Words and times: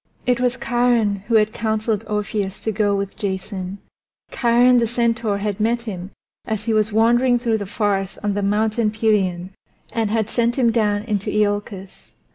It 0.25 0.39
was 0.41 0.57
Chiron 0.57 1.17
who 1.27 1.35
had 1.35 1.53
counseled 1.53 2.03
Orpheus 2.07 2.59
to 2.61 2.71
go 2.71 2.95
with 2.95 3.15
Jason; 3.17 3.77
Chiron 4.31 4.79
the 4.79 4.87
centaur 4.87 5.37
had 5.37 5.59
met 5.59 5.83
him 5.83 6.09
as 6.43 6.65
he 6.65 6.73
was 6.73 6.91
wandering 6.91 7.37
through 7.37 7.59
the 7.59 7.67
forests 7.67 8.17
on 8.23 8.33
the 8.33 8.41
Mountain 8.41 8.89
Pelion 8.89 9.51
and 9.93 10.09
had 10.09 10.27
sent 10.27 10.55
him 10.55 10.71
down 10.71 11.03
into 11.03 11.29
Iolcus. 11.29 12.13